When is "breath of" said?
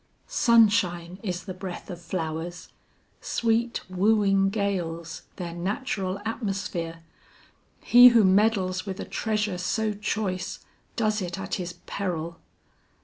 1.53-2.01